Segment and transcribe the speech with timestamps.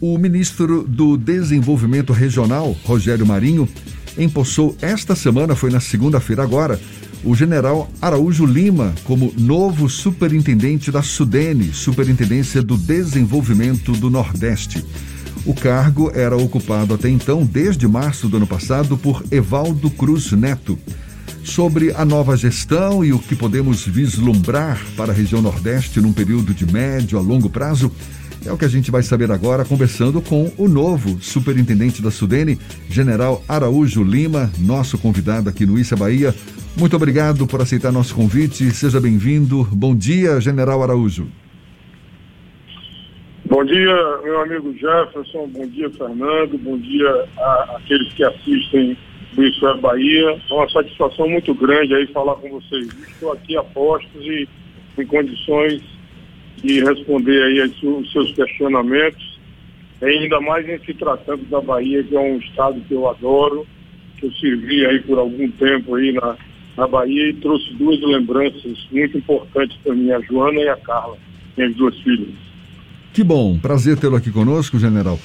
[0.00, 3.66] O ministro do Desenvolvimento Regional, Rogério Marinho,
[4.18, 6.78] empossou esta semana, foi na segunda-feira agora,
[7.24, 14.84] o general Araújo Lima como novo superintendente da Sudene, Superintendência do Desenvolvimento do Nordeste.
[15.46, 20.78] O cargo era ocupado até então, desde março do ano passado, por Evaldo Cruz Neto.
[21.42, 26.52] Sobre a nova gestão e o que podemos vislumbrar para a região Nordeste num período
[26.52, 27.90] de médio a longo prazo,
[28.46, 32.58] é o que a gente vai saber agora, conversando com o novo superintendente da Sudene,
[32.88, 36.32] General Araújo Lima, nosso convidado aqui no Issa Bahia.
[36.78, 38.70] Muito obrigado por aceitar nosso convite.
[38.70, 39.64] Seja bem-vindo.
[39.72, 41.26] Bom dia, General Araújo.
[43.46, 45.48] Bom dia, meu amigo Jefferson.
[45.48, 46.58] Bom dia, Fernando.
[46.58, 47.28] Bom dia
[47.76, 48.96] àqueles que assistem
[49.36, 50.40] o Isso Bahia.
[50.50, 52.88] É uma satisfação muito grande aí falar com vocês.
[53.08, 54.48] Estou aqui a postos e
[54.98, 55.95] em condições
[56.62, 59.38] e responder aí os seus questionamentos,
[60.02, 63.66] ainda mais em se tratando da Bahia, que é um estado que eu adoro,
[64.18, 66.36] que eu servi aí por algum tempo aí na,
[66.76, 71.16] na Bahia e trouxe duas lembranças muito importantes para mim, a Joana e a Carla,
[71.56, 72.34] minhas duas filhas.
[73.12, 75.18] Que bom, prazer tê-lo aqui conosco, general.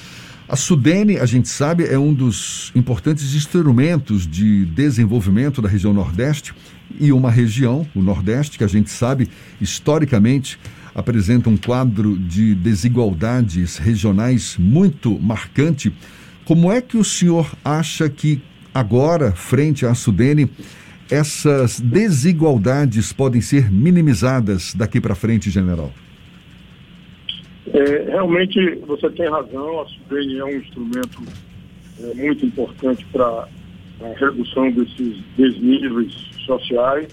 [0.48, 6.52] A Sudene, a gente sabe, é um dos importantes instrumentos de desenvolvimento da região Nordeste
[7.00, 9.28] e uma região, o Nordeste, que a gente sabe
[9.60, 10.58] historicamente
[10.94, 15.92] apresenta um quadro de desigualdades regionais muito marcante.
[16.44, 18.42] Como é que o senhor acha que
[18.74, 20.50] agora, frente à Sudene,
[21.10, 25.92] essas desigualdades podem ser minimizadas daqui para frente, general?
[27.72, 31.22] É, realmente você tem razão, a Sudene é um instrumento
[32.00, 33.48] é, muito importante para
[34.00, 36.12] a redução desses desníveis
[36.44, 37.08] sociais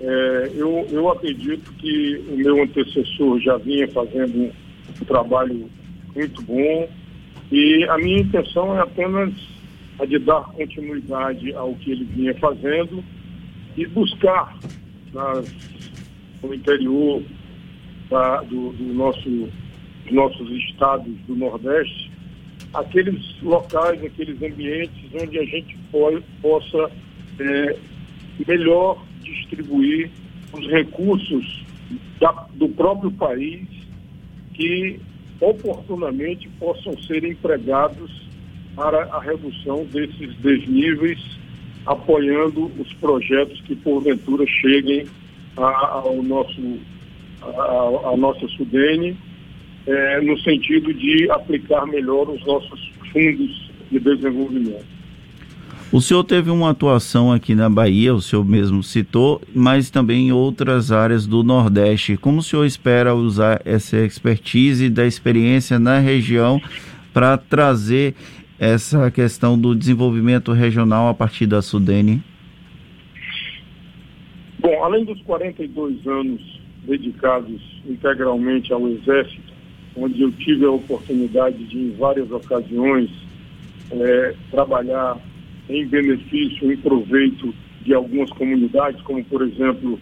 [0.00, 4.52] é, eu, eu acredito que o meu antecessor já vinha fazendo
[5.00, 5.70] um trabalho
[6.14, 6.88] muito bom
[7.50, 9.32] e a minha intenção é apenas
[9.98, 13.04] a de dar continuidade ao que ele vinha fazendo
[13.76, 14.58] e buscar
[15.12, 15.46] nas,
[16.42, 17.22] no interior
[18.10, 22.14] da, do, do nosso, dos nossos estados do Nordeste
[22.74, 26.90] aqueles locais, aqueles ambientes onde a gente pode, possa
[27.38, 27.76] é,
[28.46, 30.10] melhor distribuir
[30.52, 31.64] os recursos
[32.20, 33.66] da, do próprio país
[34.54, 35.00] que
[35.40, 38.10] oportunamente possam ser empregados
[38.76, 41.18] para a redução desses desníveis,
[41.86, 45.06] apoiando os projetos que porventura cheguem
[45.56, 46.78] ao nosso,
[47.42, 49.16] a, a nossa Sudene,
[49.86, 54.93] é, no sentido de aplicar melhor os nossos fundos de desenvolvimento.
[55.94, 60.32] O senhor teve uma atuação aqui na Bahia, o senhor mesmo citou, mas também em
[60.32, 62.16] outras áreas do Nordeste.
[62.16, 66.60] Como o senhor espera usar essa expertise da experiência na região
[67.12, 68.16] para trazer
[68.58, 72.20] essa questão do desenvolvimento regional a partir da Sudene?
[74.58, 79.52] Bom, além dos 42 anos dedicados integralmente ao Exército,
[79.94, 83.08] onde eu tive a oportunidade de, em várias ocasiões,
[83.92, 85.20] é, trabalhar
[85.68, 89.98] em benefício, em proveito de algumas comunidades, como por exemplo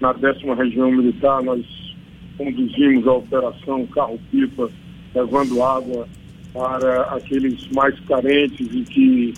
[0.00, 1.64] na décima região militar nós
[2.36, 4.70] conduzimos a operação carro-pipa,
[5.14, 6.08] levando água
[6.52, 9.34] para aqueles mais carentes e que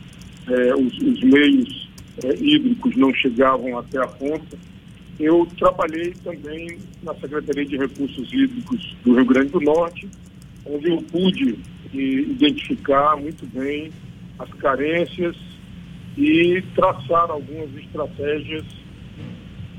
[0.48, 1.88] eh, os, os, meios
[2.24, 4.56] eh, hídricos não chegavam até a ponta.
[5.18, 10.08] Eu trabalhei também na Secretaria de Recursos Hídricos do Rio Grande do Norte,
[10.64, 11.58] onde eu pude
[11.92, 13.90] identificar muito bem
[14.38, 15.36] as carências
[16.18, 18.64] e traçar algumas estratégias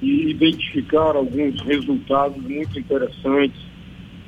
[0.01, 3.59] e identificar alguns resultados muito interessantes,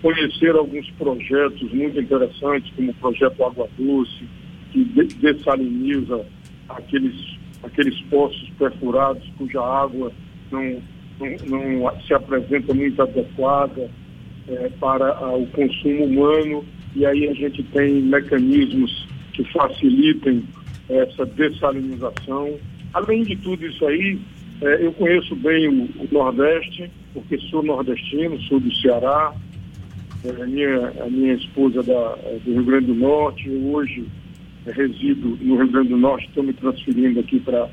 [0.01, 4.27] conhecer alguns projetos muito interessantes, como o projeto Água Doce,
[4.73, 6.25] que dessaliniza
[6.67, 7.15] aqueles,
[7.63, 10.11] aqueles poços perfurados cuja água
[10.51, 10.81] não,
[11.17, 13.89] não, não se apresenta muito adequada
[14.49, 20.43] é, para a, o consumo humano, e aí a gente tem mecanismos que facilitem
[20.99, 22.57] essa dessalinização.
[22.93, 24.19] Além de tudo isso aí,
[24.61, 29.33] é, eu conheço bem o, o, Nordeste, porque sou nordestino, sou do Ceará,
[30.23, 34.05] é, a, minha, a minha esposa da, é do Rio Grande do Norte, eu hoje
[34.67, 37.69] é, resido no Rio Grande do Norte, estou me transferindo aqui para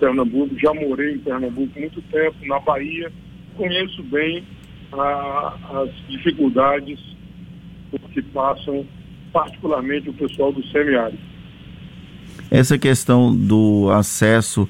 [0.00, 3.12] Pernambuco, já morei em Pernambuco muito tempo, na Bahia,
[3.56, 4.42] conheço bem
[4.92, 6.98] a, as dificuldades
[8.12, 8.84] que passam,
[9.32, 11.35] particularmente o pessoal do semiárido.
[12.50, 14.68] Essa questão do acesso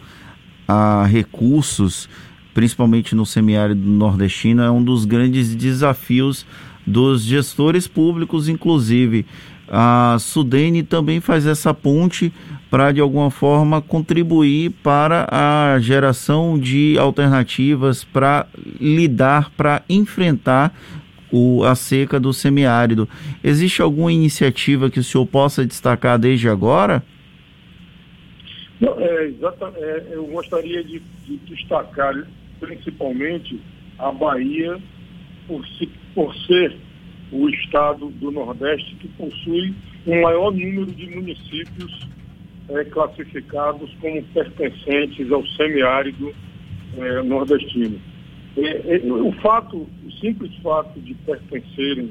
[0.66, 2.08] a recursos,
[2.54, 6.46] principalmente no semiárido nordestino, é um dos grandes desafios
[6.86, 9.26] dos gestores públicos, inclusive.
[9.68, 12.32] A Sudene também faz essa ponte
[12.70, 18.46] para, de alguma forma, contribuir para a geração de alternativas para
[18.80, 20.72] lidar, para enfrentar
[21.30, 23.08] o, a seca do semiárido.
[23.42, 27.02] Existe alguma iniciativa que o senhor possa destacar desde agora?
[28.82, 32.14] É, exatamente, é, eu gostaria de, de, destacar
[32.60, 33.58] principalmente
[33.98, 34.78] a Bahia
[35.46, 36.76] por, se, por ser
[37.32, 39.74] o estado do Nordeste que possui
[40.06, 42.06] um maior número de municípios
[42.68, 46.34] é, classificados como pertencentes ao semiárido
[46.98, 47.98] é, nordestino.
[48.58, 52.10] É, é, o fato, o simples fato de pertencerem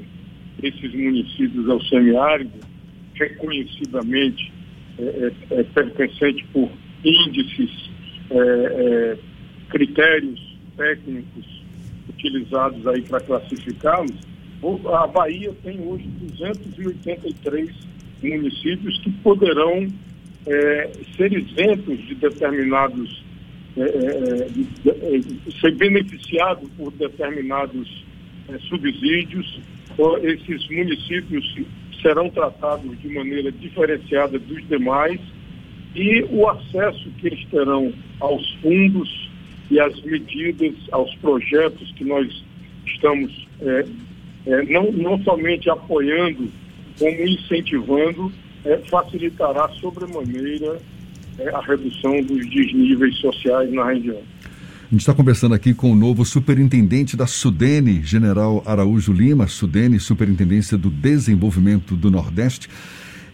[0.62, 2.58] esses municípios ao semiárido,
[3.14, 4.52] reconhecidamente
[4.98, 6.70] é, é, é pertencente por
[7.04, 7.90] índices,
[8.30, 9.16] é,
[9.68, 10.40] critérios
[10.76, 11.62] técnicos
[12.08, 14.16] utilizados aí para classificá-los,
[14.86, 17.70] a Bahia tem hoje 283
[18.22, 19.86] municípios que poderão
[21.16, 23.26] ser isentos de determinados
[23.76, 24.48] é, é,
[24.88, 28.04] é ser beneficiado por determinados
[28.48, 29.60] é, subsídios,
[30.22, 31.58] esses municípios
[32.00, 35.20] serão tratados de maneira diferenciada dos demais
[35.94, 39.30] e o acesso que eles terão aos fundos
[39.70, 42.44] e às medidas, aos projetos que nós
[42.86, 43.86] estamos é,
[44.46, 46.48] é, não, não somente apoiando,
[46.98, 48.32] como incentivando,
[48.64, 50.78] é, facilitará sobremaneira
[51.38, 54.22] é, a redução dos desníveis sociais na região.
[54.86, 59.98] A gente está conversando aqui com o novo superintendente da Sudene, General Araújo Lima, Sudene,
[59.98, 62.70] Superintendência do Desenvolvimento do Nordeste.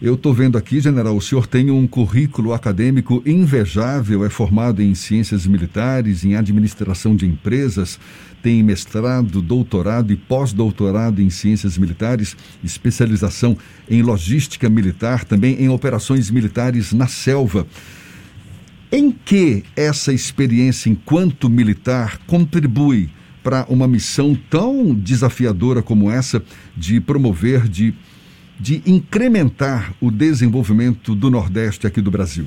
[0.01, 4.95] Eu estou vendo aqui, general, o senhor tem um currículo acadêmico invejável, é formado em
[4.95, 7.99] ciências militares, em administração de empresas,
[8.41, 13.55] tem mestrado, doutorado e pós-doutorado em ciências militares, especialização
[13.87, 17.67] em logística militar, também em operações militares na selva.
[18.95, 23.09] Em que essa experiência enquanto militar contribui
[23.43, 26.43] para uma missão tão desafiadora como essa
[26.77, 27.91] de promover, de,
[28.59, 32.45] de incrementar o desenvolvimento do Nordeste aqui do Brasil?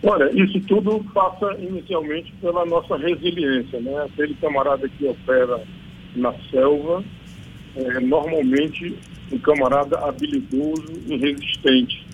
[0.00, 4.04] Olha, isso tudo passa inicialmente pela nossa resiliência, né?
[4.04, 5.60] Aquele camarada que opera
[6.14, 7.02] na selva,
[7.74, 8.94] é, normalmente
[9.32, 12.09] um camarada habilidoso e resistente.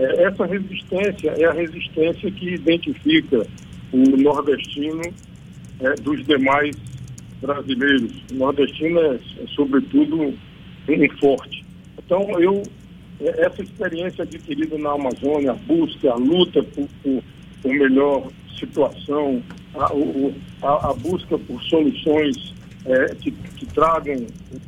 [0.00, 3.46] É, essa resistência é a resistência que identifica
[3.92, 5.02] o nordestino
[5.80, 6.74] é, dos demais
[7.42, 8.10] brasileiros.
[8.32, 11.64] O nordestino é, é sobretudo, um forte.
[11.98, 12.62] Então, eu
[13.20, 17.22] essa experiência adquirida na Amazônia, a busca, a luta por, por,
[17.62, 19.42] por melhor situação,
[19.74, 22.54] a, o, a, a, busca por soluções
[22.86, 24.26] é, que, que tragam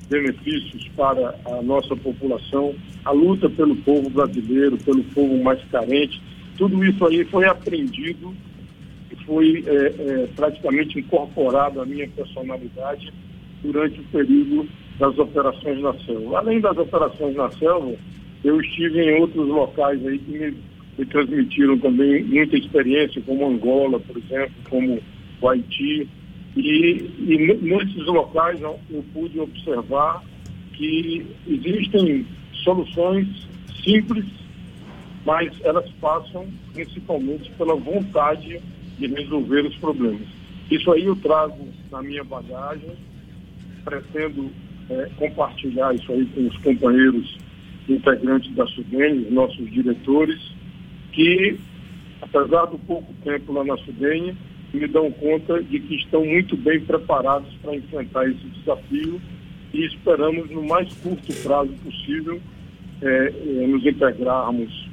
[0.09, 2.75] benefícios para a nossa população,
[3.05, 6.21] a luta pelo povo brasileiro, pelo povo mais carente,
[6.57, 8.35] tudo isso aí foi aprendido
[9.11, 13.13] e foi é, é, praticamente incorporado à minha personalidade
[13.63, 14.69] durante o período
[14.99, 16.39] das operações na selva.
[16.39, 17.95] Além das operações na selva,
[18.45, 20.55] eu estive em outros locais aí que me,
[20.99, 25.01] me transmitiram também muita experiência, como Angola, por exemplo, como
[25.41, 26.09] o Haiti.
[26.57, 30.23] E, e nesses locais eu pude observar
[30.75, 32.27] que existem
[32.63, 33.27] soluções
[33.83, 34.25] simples,
[35.25, 38.61] mas elas passam principalmente pela vontade
[38.99, 40.29] de resolver os problemas.
[40.71, 42.93] Isso aí eu trago na minha bagagem,
[43.85, 44.51] pretendo
[44.91, 47.37] é, compartilhar isso aí com os companheiros
[47.89, 50.41] integrantes da SUDENE, nossos diretores,
[51.13, 51.59] que,
[52.21, 54.37] apesar do pouco tempo lá na SUDENE,
[54.73, 59.21] me dão conta de que estão muito bem preparados para enfrentar esse desafio
[59.73, 62.41] e esperamos, no mais curto prazo possível,
[63.01, 63.31] é,
[63.67, 64.89] nos integrarmos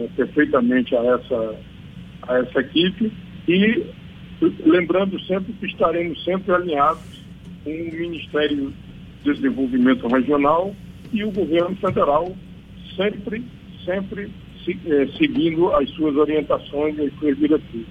[0.00, 1.56] é, perfeitamente a essa,
[2.22, 3.12] a essa equipe
[3.48, 3.86] e
[4.66, 7.22] lembrando sempre que estaremos sempre alinhados
[7.62, 8.72] com o Ministério
[9.22, 10.74] do Desenvolvimento Regional
[11.12, 12.34] e o governo federal
[12.96, 13.44] sempre,
[13.84, 14.30] sempre
[14.68, 17.86] eh, seguindo as suas orientações e as suas diretrizes.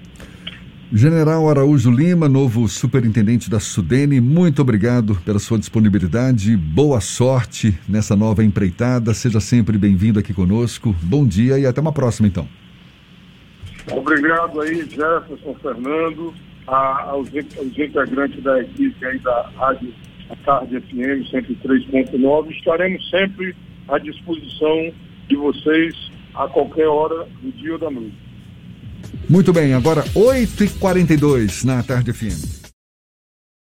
[0.96, 6.56] General Araújo Lima, novo superintendente da Sudene, muito obrigado pela sua disponibilidade.
[6.56, 9.12] Boa sorte nessa nova empreitada.
[9.12, 10.94] Seja sempre bem-vindo aqui conosco.
[11.02, 12.46] Bom dia e até uma próxima, então.
[13.90, 16.32] Obrigado aí, Jefferson, Fernando,
[16.68, 19.92] a, aos, aos integrantes da equipe aí da Rádio
[20.44, 22.50] Tarde FM 103.9.
[22.52, 23.52] Estaremos sempre
[23.88, 24.92] à disposição
[25.26, 25.92] de vocês
[26.36, 28.23] a qualquer hora do dia ou da noite.
[29.28, 32.63] Muito bem, agora 8h42 na Tarde FM.